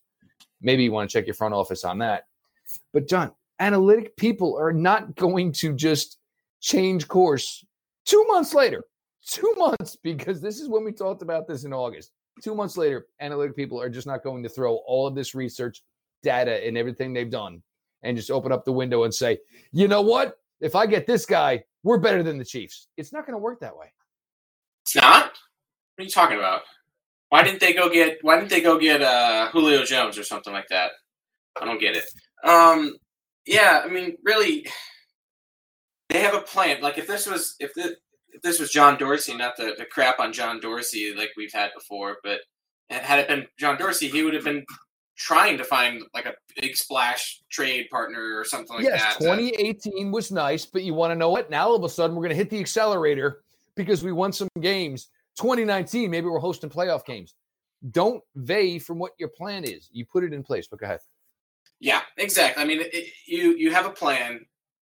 [0.61, 2.25] maybe you want to check your front office on that.
[2.93, 6.17] But, John, analytic people are not going to just
[6.61, 7.65] change course
[8.05, 8.85] two months later
[9.25, 12.11] two months because this is when we talked about this in August.
[12.41, 15.83] Two months later, analytic people are just not going to throw all of this research,
[16.23, 17.61] data, and everything they've done
[18.03, 19.37] and just open up the window and say,
[19.71, 20.37] you know what?
[20.59, 22.87] If I get this guy, we're better than the Chiefs.
[22.97, 23.87] It's not going to work that way.
[24.83, 25.25] It's not?
[25.95, 26.61] What are you talking about?
[27.29, 30.51] Why didn't they go get why didn't they go get uh, Julio Jones or something
[30.51, 30.91] like that?
[31.59, 32.05] I don't get it.
[32.43, 32.97] Um,
[33.45, 34.67] yeah, I mean, really,
[36.11, 36.81] they have a plan.
[36.81, 37.95] Like if this was if the
[38.33, 41.71] if this was John Dorsey, not the, the crap on John Dorsey like we've had
[41.73, 42.39] before, but
[42.89, 44.65] had it been John Dorsey, he would have been
[45.17, 49.23] trying to find like a big splash trade partner or something like yes, that.
[49.23, 51.49] 2018 was nice, but you want to know what?
[51.49, 53.43] Now all of a sudden we're going to hit the accelerator
[53.75, 55.07] because we won some games.
[55.37, 57.35] 2019, maybe we're hosting playoff games.
[57.91, 59.89] Don't vary from what your plan is.
[59.91, 60.67] You put it in place.
[60.67, 60.99] But go ahead.
[61.79, 62.61] Yeah, exactly.
[62.61, 64.45] I mean, it, you you have a plan,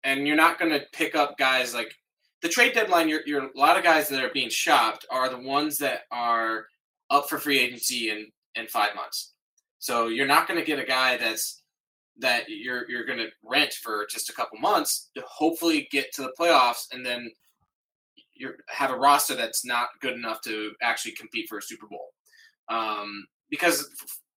[0.05, 1.93] and you're not going to pick up guys like
[2.41, 3.09] the trade deadline.
[3.09, 6.67] You're, you're a lot of guys that are being shopped are the ones that are
[7.09, 9.33] up for free agency in in five months.
[9.79, 11.61] So you're not going to get a guy that's
[12.19, 16.21] that you're you're going to rent for just a couple months to hopefully get to
[16.21, 17.29] the playoffs and then
[18.33, 22.09] you have a roster that's not good enough to actually compete for a Super Bowl.
[22.69, 23.89] Um, because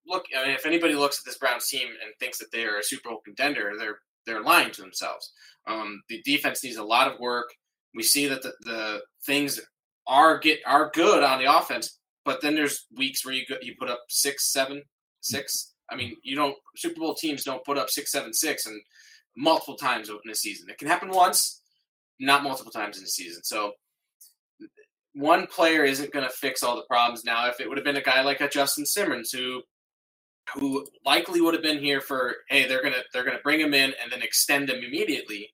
[0.06, 2.78] look, I mean, if anybody looks at this Browns team and thinks that they are
[2.78, 3.98] a Super Bowl contender, they're
[4.28, 5.32] they're lying to themselves.
[5.66, 7.48] Um, the defense needs a lot of work.
[7.94, 9.60] We see that the, the things
[10.06, 13.74] are get are good on the offense, but then there's weeks where you go, you
[13.78, 14.82] put up six, seven,
[15.20, 15.74] six.
[15.90, 18.80] I mean, you don't Super Bowl teams don't put up six, seven, six, and
[19.36, 20.68] multiple times in a season.
[20.68, 21.62] It can happen once,
[22.20, 23.42] not multiple times in a season.
[23.44, 23.72] So
[25.14, 27.24] one player isn't going to fix all the problems.
[27.24, 29.62] Now, if it would have been a guy like a Justin Simmons who
[30.54, 33.92] who likely would have been here for hey they're gonna they're gonna bring him in
[34.02, 35.50] and then extend him immediately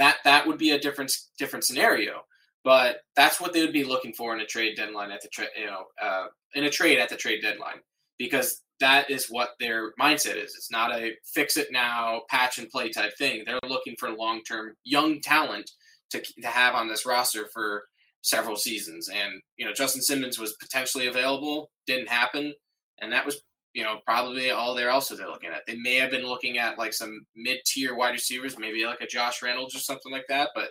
[0.00, 2.22] that that would be a different different scenario.
[2.64, 5.66] But that's what they would be looking for in a trade deadline at the you
[5.66, 7.80] know uh, in a trade at the trade deadline
[8.18, 10.54] because that is what their mindset is.
[10.56, 13.44] It's not a fix it now patch and play type thing.
[13.44, 15.70] They're looking for long term young talent
[16.10, 17.84] to, to have on this roster for
[18.22, 19.10] several seasons.
[19.10, 22.54] And you know Justin Simmons was potentially available didn't happen
[23.02, 25.62] and that was you know, probably all there else that they're looking at.
[25.66, 29.06] They may have been looking at like some mid tier wide receivers, maybe like a
[29.06, 30.50] Josh Reynolds or something like that.
[30.54, 30.70] But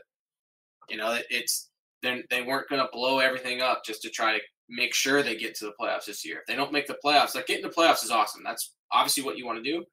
[0.90, 1.70] you know, it, it's
[2.02, 5.36] they they weren't going to blow everything up just to try to make sure they
[5.36, 6.40] get to the playoffs this year.
[6.40, 8.44] If they don't make the playoffs, like getting the playoffs is awesome.
[8.44, 9.84] That's obviously what you want to do.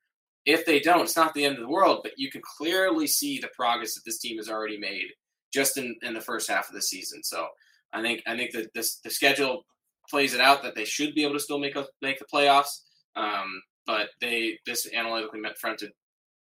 [0.44, 3.38] If they don't, it's not the end of the world, but you can clearly see
[3.38, 5.06] the progress that this team has already made
[5.52, 7.22] just in, in the first half of the season.
[7.24, 7.48] So
[7.92, 9.64] I think I think that this the schedule
[10.08, 12.82] plays it out that they should be able to still make a, make the playoffs.
[13.16, 15.92] Um, but they this analytically fronted,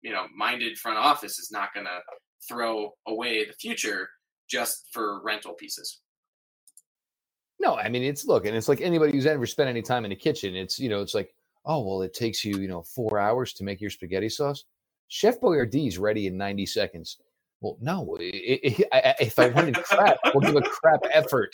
[0.02, 1.98] you know, minded front office is not going to
[2.48, 4.08] throw away the future
[4.48, 6.00] just for rental pieces.
[7.58, 10.12] No, I mean it's look, and it's like anybody who's ever spent any time in
[10.12, 10.54] a kitchen.
[10.56, 11.34] It's you know, it's like,
[11.66, 14.64] oh well, it takes you you know four hours to make your spaghetti sauce.
[15.08, 17.18] Chef Boyardee is ready in ninety seconds.
[17.60, 18.16] Well, no.
[18.18, 21.50] It, it, I, if I wanted crap, we'll give a crap effort.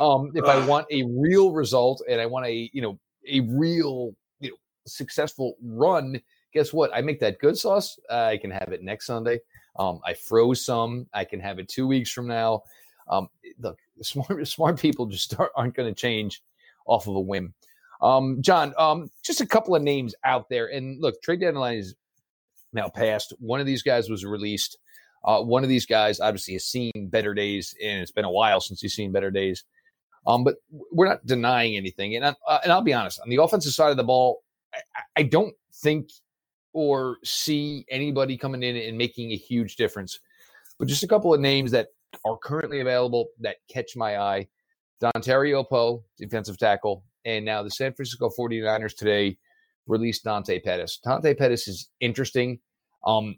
[0.00, 2.98] Um, if I want a real result and I want a you know
[3.28, 4.16] a real
[4.86, 6.20] successful run,
[6.52, 6.90] guess what?
[6.94, 7.98] I make that good sauce.
[8.10, 9.40] Uh, I can have it next Sunday.
[9.76, 11.06] Um, I froze some.
[11.12, 12.62] I can have it two weeks from now.
[13.08, 16.42] Um, look, smart smart people just aren't going to change
[16.86, 17.54] off of a whim.
[18.00, 21.94] Um, John, um, just a couple of names out there, and look, trade deadline is
[22.72, 23.32] now passed.
[23.38, 24.78] One of these guys was released.
[25.24, 28.60] Uh, one of these guys obviously has seen better days, and it's been a while
[28.60, 29.64] since he's seen better days.
[30.26, 33.20] Um, but we're not denying anything, and I, uh, and I'll be honest.
[33.20, 34.42] On the offensive side of the ball,
[35.16, 36.10] I don't think
[36.72, 40.18] or see anybody coming in and making a huge difference.
[40.78, 41.88] But just a couple of names that
[42.24, 44.48] are currently available that catch my eye.
[45.00, 49.36] Dontari Poe, defensive tackle, and now the San Francisco 49ers today
[49.86, 50.98] released Dante Pettis.
[50.98, 52.58] Dante Pettis is interesting.
[53.06, 53.36] Um,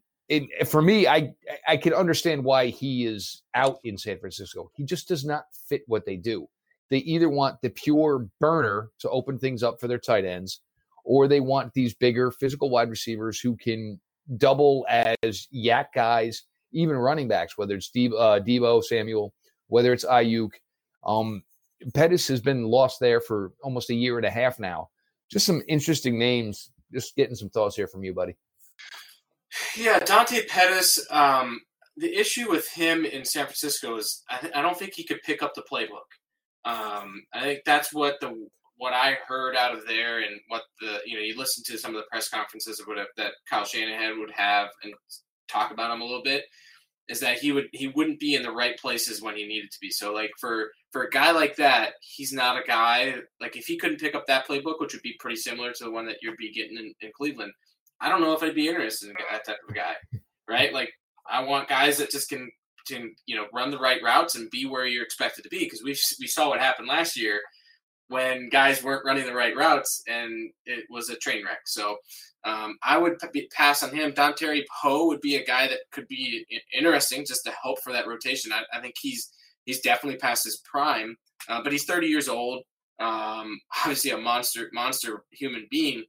[0.67, 1.35] for me, I
[1.69, 4.71] I can understand why he is out in San Francisco.
[4.75, 6.49] He just does not fit what they do.
[6.91, 10.61] They either want the pure burner to open things up for their tight ends,
[11.07, 14.01] or they want these bigger physical wide receivers who can
[14.37, 16.43] double as YAC guys,
[16.73, 19.33] even running backs, whether it's Deebo, uh, Deebo Samuel,
[19.69, 20.51] whether it's Aiyuk.
[21.07, 21.45] Um,
[21.95, 24.89] Pettis has been lost there for almost a year and a half now.
[25.31, 26.71] Just some interesting names.
[26.93, 28.37] Just getting some thoughts here from you, buddy.
[29.77, 30.99] Yeah, Dante Pettis.
[31.11, 31.61] Um,
[31.97, 35.23] the issue with him in San Francisco is I, th- I don't think he could
[35.23, 36.09] pick up the playbook.
[36.65, 40.99] Um, I think that's what the what I heard out of there and what the
[41.07, 44.19] you know you listen to some of the press conferences of what that Kyle Shanahan
[44.21, 44.93] would have and
[45.49, 46.45] talk about him a little bit
[47.09, 49.79] is that he would he wouldn't be in the right places when he needed to
[49.81, 49.91] be.
[49.91, 53.77] So like for for a guy like that, he's not a guy like if he
[53.77, 56.37] couldn't pick up that playbook, which would be pretty similar to the one that you'd
[56.37, 57.53] be getting in, in Cleveland.
[58.01, 59.95] I don't know if I'd be interested in that type of guy,
[60.49, 60.73] right?
[60.73, 60.91] Like
[61.29, 62.51] I want guys that just can
[62.87, 65.83] can you know run the right routes and be where you're expected to be because
[65.83, 67.41] we we saw what happened last year
[68.09, 71.61] when guys weren't running the right routes and it was a train wreck.
[71.67, 71.97] So
[72.45, 74.13] um, I would p- pass on him.
[74.13, 78.07] Dontari Poe would be a guy that could be interesting just to help for that
[78.07, 78.53] rotation.
[78.53, 79.33] I, I think he's
[79.65, 81.17] he's definitely past his prime,
[81.49, 82.63] uh, but he's 30 years old.
[83.01, 86.05] Um, obviously, a monster monster human being.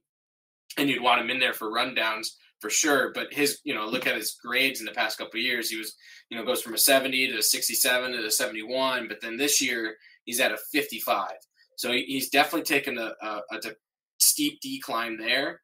[0.76, 2.28] and you'd want him in there for rundowns
[2.60, 3.12] for sure.
[3.14, 5.70] But his, you know, look at his grades in the past couple years.
[5.70, 5.96] He was,
[6.30, 9.60] you know, goes from a 70 to a 67 to a 71, but then this
[9.60, 11.32] year he's at a 55.
[11.78, 13.60] So he's definitely taken a, a, a
[14.18, 15.60] steep decline there.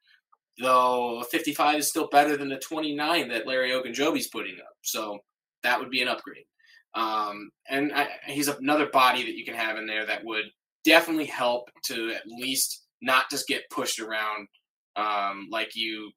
[0.61, 4.73] Though 55 is still better than the 29 that Larry Ogunjobi's putting up.
[4.81, 5.19] So
[5.63, 6.45] that would be an upgrade.
[6.93, 10.45] Um, and I, he's another body that you can have in there that would
[10.85, 14.47] definitely help to at least not just get pushed around
[14.95, 16.11] um, like you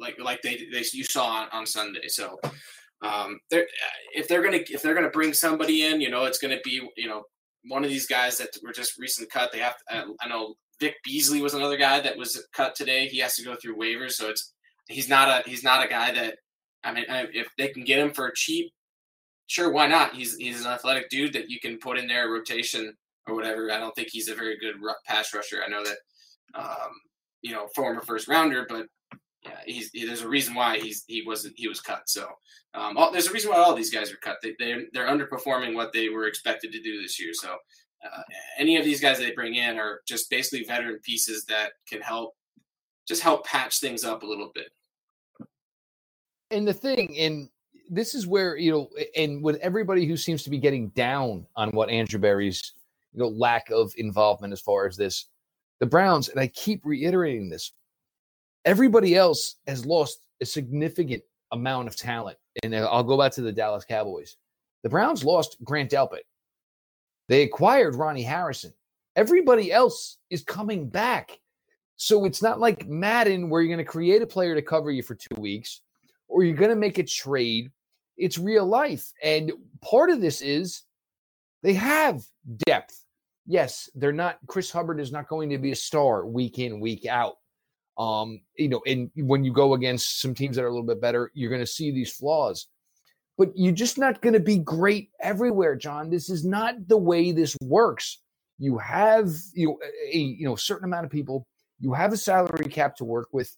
[0.00, 2.08] like like they, they you saw on, on Sunday.
[2.08, 2.40] So
[3.02, 3.66] um, they're,
[4.14, 7.06] if they're gonna if they're gonna bring somebody in, you know, it's gonna be you
[7.06, 7.24] know
[7.66, 9.52] one of these guys that were just recently cut.
[9.52, 13.08] They have to, I know Vic Beasley was another guy that was cut today.
[13.08, 14.54] He has to go through waivers, so it's
[14.88, 16.36] he's not a he's not a guy that
[16.84, 18.72] I mean if they can get him for cheap,
[19.46, 20.14] sure, why not?
[20.14, 22.94] He's he's an athletic dude that you can put in their rotation
[23.26, 23.70] or whatever.
[23.70, 25.62] I don't think he's a very good pass rusher.
[25.64, 25.98] I know that
[26.54, 26.92] um,
[27.42, 28.86] you know former first rounder, but
[29.44, 32.08] yeah, he's he, there's a reason why he's he wasn't he was cut.
[32.08, 32.28] So
[32.74, 34.38] um, all, there's a reason why all these guys are cut.
[34.42, 37.32] They they're, they're underperforming what they were expected to do this year.
[37.32, 37.56] So
[38.04, 38.22] uh,
[38.58, 42.34] any of these guys they bring in are just basically veteran pieces that can help
[43.06, 44.70] just help patch things up a little bit.
[46.50, 47.48] And the thing, and
[47.90, 51.70] this is where you know, and with everybody who seems to be getting down on
[51.70, 52.72] what Andrew Berry's
[53.12, 55.26] you know lack of involvement as far as this,
[55.80, 57.72] the Browns, and I keep reiterating this,
[58.64, 62.38] everybody else has lost a significant amount of talent.
[62.62, 64.36] And uh, I'll go back to the Dallas Cowboys.
[64.82, 66.22] The Browns lost Grant Delpit.
[67.28, 68.72] They acquired Ronnie Harrison.
[69.16, 71.38] Everybody else is coming back.
[71.96, 75.02] So it's not like Madden where you're going to create a player to cover you
[75.02, 75.80] for two weeks
[76.28, 77.72] or you're going to make a trade.
[78.16, 79.12] It's real life.
[79.22, 80.82] And part of this is
[81.62, 82.24] they have
[82.66, 83.04] depth.
[83.46, 87.06] Yes, they're not, Chris Hubbard is not going to be a star week in, week
[87.06, 87.37] out.
[87.98, 91.00] Um, you know, and when you go against some teams that are a little bit
[91.00, 92.68] better, you're going to see these flaws
[93.38, 96.10] but you're just not going to be great everywhere, John.
[96.10, 98.18] This is not the way this works.
[98.58, 99.78] You have you know,
[100.12, 101.46] a you know certain amount of people.
[101.78, 103.56] You have a salary cap to work with.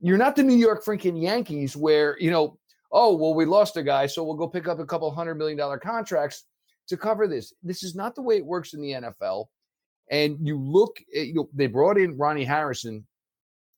[0.00, 2.58] You're not the New York freaking Yankees where you know,
[2.92, 5.56] oh well, we lost a guy, so we'll go pick up a couple hundred million
[5.56, 6.44] dollar contracts
[6.88, 7.54] to cover this.
[7.62, 9.46] This is not the way it works in the NFL.
[10.10, 13.06] And you look, at, you know, they brought in Ronnie Harrison,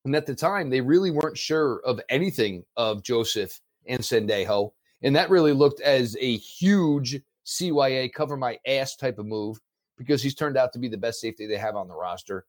[0.07, 5.15] and at the time they really weren't sure of anything of Joseph and Sendejo and
[5.17, 9.59] that really looked as a huge CYA cover my ass type of move
[9.97, 12.45] because he's turned out to be the best safety they have on the roster.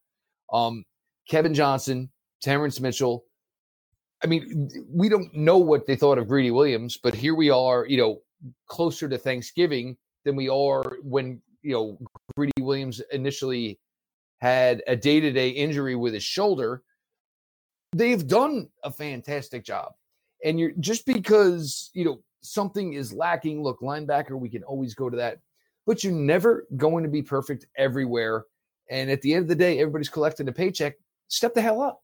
[0.52, 0.84] Um,
[1.28, 2.10] Kevin Johnson,
[2.42, 3.24] Terrance Mitchell.
[4.22, 7.86] I mean, we don't know what they thought of Greedy Williams, but here we are,
[7.86, 8.20] you know,
[8.66, 11.98] closer to Thanksgiving than we are when, you know,
[12.36, 13.78] Greedy Williams initially
[14.40, 16.82] had a day to day injury with his shoulder.
[17.92, 19.92] They've done a fantastic job.
[20.44, 23.62] And you're just because, you know, something is lacking.
[23.62, 25.40] Look, linebacker, we can always go to that,
[25.86, 28.44] but you're never going to be perfect everywhere.
[28.90, 30.94] And at the end of the day, everybody's collecting a paycheck.
[31.28, 32.02] Step the hell up.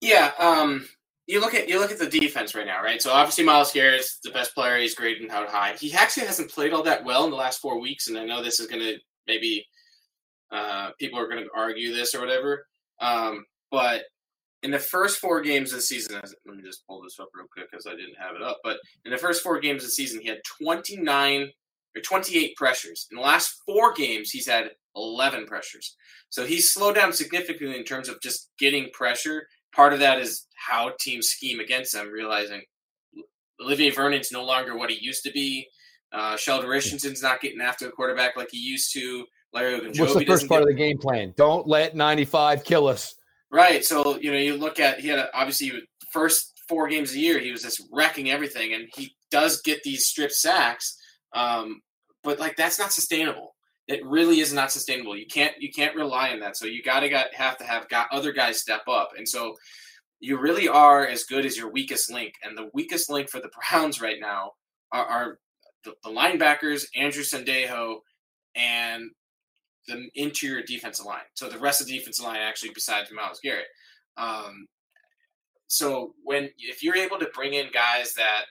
[0.00, 0.86] Yeah, um,
[1.26, 3.00] you look at you look at the defense right now, right?
[3.00, 4.78] So obviously Myles Garrett's the best player.
[4.78, 5.74] He's graded out high.
[5.74, 8.42] He actually hasn't played all that well in the last four weeks, and I know
[8.42, 9.66] this is going to maybe
[10.50, 12.66] uh, people are going to argue this or whatever.
[13.00, 14.02] Um, but
[14.62, 17.46] in the first four games of the season, let me just pull this up real
[17.52, 18.60] quick because I didn't have it up.
[18.64, 21.50] But in the first four games of the season, he had 29
[21.96, 23.06] or 28 pressures.
[23.10, 25.96] In the last four games, he's had 11 pressures.
[26.30, 29.46] So he's slowed down significantly in terms of just getting pressure.
[29.74, 32.62] Part of that is how teams scheme against him, realizing
[33.60, 35.68] Olivier Vernon's no longer what he used to be.
[36.12, 39.26] Uh, Sheldon Richardson's not getting after the quarterback like he used to.
[39.52, 41.34] Larry Ogunjobi What's the first part of the game plan?
[41.36, 43.14] Don't let 95 kill us.
[43.54, 43.84] Right.
[43.84, 45.70] So you know, you look at he had a, obviously
[46.10, 50.08] first four games a year he was just wrecking everything, and he does get these
[50.08, 50.98] strip sacks,
[51.34, 51.80] um,
[52.24, 53.54] but like that's not sustainable.
[53.86, 55.16] It really is not sustainable.
[55.16, 56.56] You can't you can't rely on that.
[56.56, 59.54] So you gotta got have to have got other guys step up, and so
[60.18, 62.34] you really are as good as your weakest link.
[62.42, 64.50] And the weakest link for the Browns right now
[64.90, 65.38] are, are
[65.84, 67.98] the, the linebackers, Andrew Sendejo,
[68.56, 69.10] and
[69.86, 71.22] the interior defensive line.
[71.34, 73.66] So the rest of the defensive line, actually, besides Myles Garrett.
[74.16, 74.66] Um,
[75.66, 78.44] so when if you're able to bring in guys that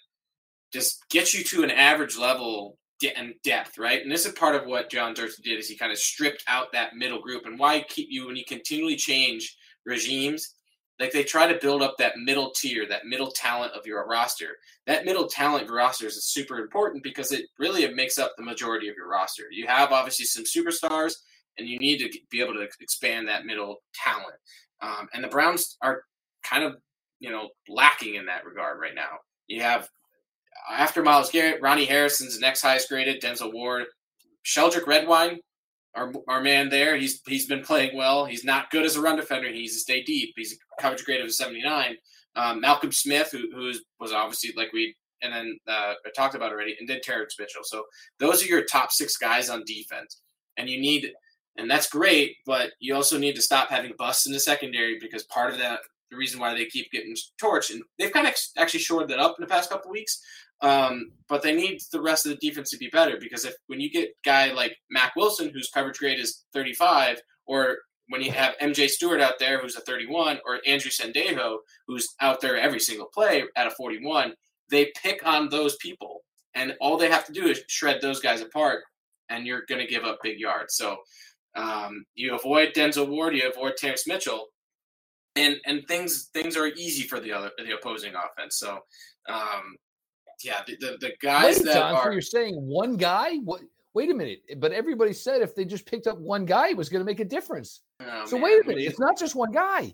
[0.71, 2.77] just get you to an average level
[3.15, 4.01] and depth, right?
[4.01, 6.67] And this is part of what John Dorsey did is he kind of stripped out
[6.71, 7.45] that middle group.
[7.45, 9.55] And why keep you when you continually change
[9.85, 10.55] regimes?
[11.03, 14.55] Like they try to build up that middle tier, that middle talent of your roster.
[14.87, 18.87] That middle talent roster is super important because it really it makes up the majority
[18.87, 19.43] of your roster.
[19.51, 21.15] You have obviously some superstars,
[21.57, 24.37] and you need to be able to expand that middle talent.
[24.81, 26.03] Um, and the Browns are
[26.41, 26.77] kind of
[27.19, 29.17] you know lacking in that regard right now.
[29.47, 29.89] You have
[30.71, 33.87] after Myles Garrett, Ronnie Harrison's next highest graded, Denzel Ward,
[34.45, 35.41] Sheldrick Redwine,
[35.95, 36.95] our, our man there.
[36.97, 38.25] He's he's been playing well.
[38.25, 39.47] He's not good as a run defender.
[39.47, 40.33] He needs to stay deep.
[40.35, 41.95] He's a coverage grade of 79.
[42.35, 46.75] Um, Malcolm Smith, who who was obviously like we and then uh, talked about already,
[46.79, 47.63] and then Terrance Mitchell.
[47.63, 47.85] So
[48.19, 50.21] those are your top six guys on defense,
[50.57, 51.11] and you need,
[51.57, 55.23] and that's great, but you also need to stop having busts in the secondary because
[55.23, 55.79] part of that,
[56.11, 59.35] the reason why they keep getting torched, and they've kind of actually shored that up
[59.39, 60.21] in the past couple weeks.
[60.63, 63.81] Um, but they need the rest of the defense to be better because if when
[63.81, 68.55] you get guy like Mack Wilson, whose coverage grade is 35, or when you have
[68.61, 73.07] MJ Stewart out there who's a 31, or Andrew Sendejo who's out there every single
[73.13, 74.33] play at a 41,
[74.69, 76.21] they pick on those people,
[76.55, 78.83] and all they have to do is shred those guys apart,
[79.29, 80.75] and you're going to give up big yards.
[80.75, 80.97] So
[81.55, 84.47] um, you avoid Denzel Ward, you avoid Terrance Mitchell,
[85.35, 88.57] and and things things are easy for the other the opposing offense.
[88.57, 88.79] So
[89.27, 89.75] um,
[90.43, 93.35] yeah, the, the, the guys Wait, that John, are so you're saying one guy?
[93.37, 93.61] What?
[93.93, 94.41] Wait a minute!
[94.57, 97.19] But everybody said if they just picked up one guy, it was going to make
[97.19, 97.81] a difference.
[98.01, 98.83] oh, so man, wait a minute!
[98.83, 99.93] It's not just one guy.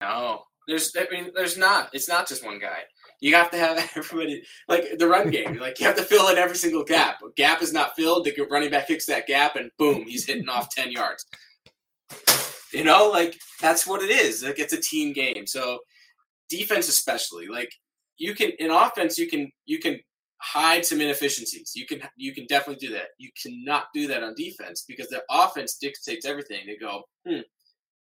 [0.00, 1.90] No, there's I mean there's not.
[1.92, 2.80] It's not just one guy.
[3.20, 5.56] You have to have everybody like the run game.
[5.58, 7.20] Like you have to fill in every single gap.
[7.22, 8.24] A gap is not filled.
[8.24, 11.26] The running back kicks that gap, and boom, he's hitting off ten yards.
[12.72, 14.42] You know, like that's what it is.
[14.42, 15.46] Like it's a team game.
[15.46, 15.80] So
[16.48, 17.72] defense, especially, like
[18.18, 19.98] you can in offense, you can you can
[20.38, 21.72] hide some inefficiencies.
[21.74, 23.08] You can you can definitely do that.
[23.18, 26.60] You cannot do that on defense because the offense dictates everything.
[26.66, 27.40] They go, hmm,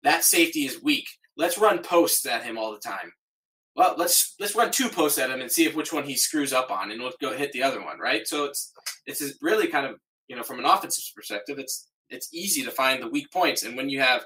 [0.03, 1.07] that safety is weak.
[1.37, 3.11] Let's run posts at him all the time.
[3.75, 6.51] Well, let's let's run two posts at him and see if which one he screws
[6.51, 8.27] up on, and we'll go hit the other one, right?
[8.27, 8.73] So it's
[9.05, 13.01] it's really kind of you know from an offensive perspective, it's it's easy to find
[13.01, 14.25] the weak points, and when you have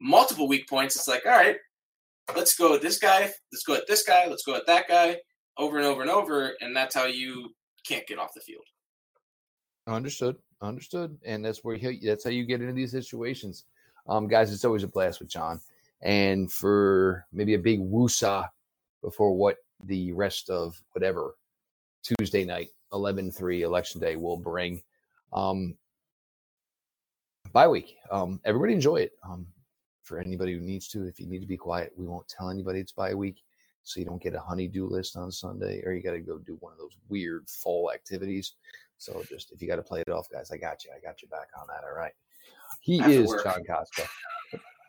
[0.00, 1.56] multiple weak points, it's like all right,
[2.36, 5.16] let's go at this guy, let's go at this guy, let's go at that guy,
[5.56, 7.54] over and over and over, and that's how you
[7.86, 8.64] can't get off the field.
[9.86, 10.36] Understood.
[10.60, 11.16] Understood.
[11.24, 13.64] And that's where you, that's how you get into these situations.
[14.08, 15.60] Um, guys, it's always a blast with John.
[16.02, 18.48] And for maybe a big woosah
[19.02, 21.36] before what the rest of whatever
[22.02, 24.82] Tuesday night, 11 3 election day will bring.
[25.32, 25.74] Um,
[27.52, 27.96] bye week.
[28.10, 29.12] Um, everybody enjoy it.
[29.22, 29.46] Um,
[30.08, 32.80] for anybody who needs to, if you need to be quiet, we won't tell anybody
[32.80, 33.42] it's bye week
[33.84, 36.56] so you don't get a honeydew list on Sunday, or you got to go do
[36.60, 38.54] one of those weird fall activities.
[38.98, 40.90] So just if you got to play it off, guys, I got you.
[40.96, 41.84] I got you back on that.
[41.86, 42.12] All right.
[42.80, 43.34] He is.
[43.42, 44.06] John Costco.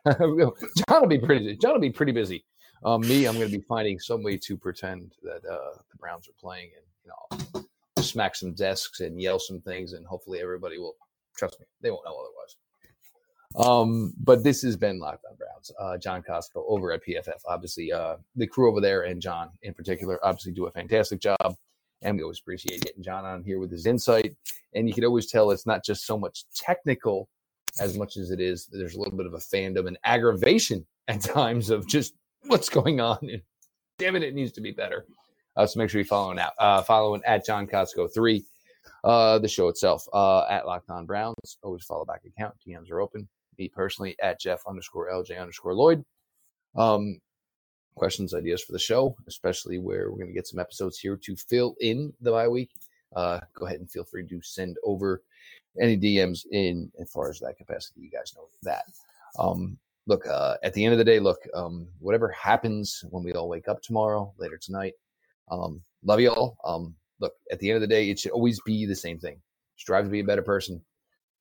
[0.90, 1.56] John will be pretty.
[1.58, 2.44] John will be pretty busy.
[2.84, 6.28] Um, me, I'm going to be finding some way to pretend that uh, the Browns
[6.28, 10.78] are playing, and you know, smack some desks and yell some things, and hopefully everybody
[10.78, 10.96] will
[11.38, 11.66] trust me.
[11.82, 12.56] They won't know otherwise.
[13.56, 15.72] Um, but this has been Locked On Browns.
[15.80, 17.42] Uh, John Costco over at PFF.
[17.48, 21.56] Obviously, uh, the crew over there and John in particular obviously do a fantastic job.
[22.02, 24.36] And we always appreciate getting John on here with his insight.
[24.74, 27.28] And you can always tell it's not just so much technical
[27.80, 31.22] as much as it is there's a little bit of a fandom and aggravation at
[31.22, 32.14] times of just
[32.48, 33.18] what's going on.
[33.22, 33.42] And
[33.98, 35.06] damn it, it needs to be better.
[35.56, 38.46] Uh, so make sure you're following out, uh, following at John Costco three,
[39.04, 41.58] uh, the show itself, uh, at Locked On Browns.
[41.64, 42.54] Always follow back account.
[42.66, 43.28] DMs are open.
[43.60, 46.04] Me personally at Jeff underscore LJ underscore Lloyd.
[46.76, 47.20] Um,
[47.96, 51.36] questions, ideas for the show, especially where we're going to get some episodes here to
[51.36, 52.72] fill in the bye week.
[53.16, 55.22] Uh, go ahead and feel free to send over
[55.80, 58.02] any DMs in as far as that capacity.
[58.02, 58.86] You guys know that.
[59.38, 63.34] Um, look, uh, at the end of the day, look, um, whatever happens when we
[63.34, 64.94] all wake up tomorrow, later tonight,
[65.52, 66.58] um, love you all.
[66.64, 69.42] Um, look, at the end of the day, it should always be the same thing.
[69.76, 70.82] Strive to be a better person.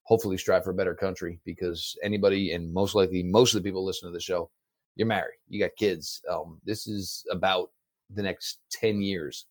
[0.08, 3.84] Hopefully, strive for a better country because anybody, and most likely most of the people
[3.84, 4.48] listening to the show,
[4.96, 6.22] you're married, you got kids.
[6.30, 7.68] Um, this is about
[8.14, 9.44] the next 10 years.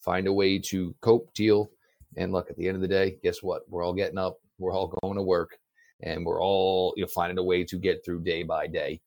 [0.00, 1.70] Find a way to cope, deal,
[2.16, 3.68] and look, at the end of the day, guess what?
[3.68, 5.58] We're all getting up, we're all going to work,
[6.00, 9.02] and we're all you know finding a way to get through day by day.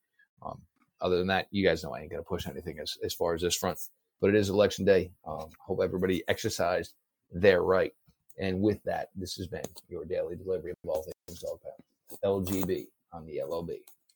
[0.45, 0.61] Um,
[1.01, 3.41] other than that, you guys know I ain't gonna push anything as, as far as
[3.41, 3.79] this front.
[4.19, 5.11] But it is election day.
[5.25, 6.93] Um, hope everybody exercised
[7.31, 7.91] their right.
[8.39, 11.81] And with that, this has been your daily delivery of all things dog pound.
[12.23, 13.71] LGB on the LOB.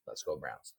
[0.07, 0.73] Let's go Browns.